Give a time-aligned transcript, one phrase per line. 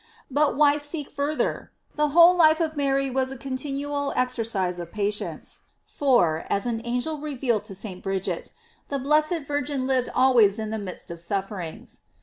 [0.31, 1.69] But why seek fur ther?
[1.95, 7.19] The whole life of Mary was a continual exercise of patience, for, as an angel
[7.19, 8.01] revealed to St.
[8.01, 8.51] Bridget,
[8.89, 12.01] the blessed Virgin lived always in the midst of sufferings.